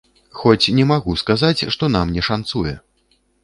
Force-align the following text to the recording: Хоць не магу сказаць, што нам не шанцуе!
Хоць 0.37 0.71
не 0.77 0.85
магу 0.93 1.11
сказаць, 1.23 1.67
што 1.77 1.93
нам 1.99 2.17
не 2.19 2.27
шанцуе! 2.33 2.77